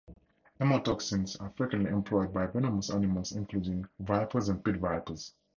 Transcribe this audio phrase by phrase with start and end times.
[0.59, 5.35] Hemotoxins are frequently employed by venomous animals, including vipers and pit vipers.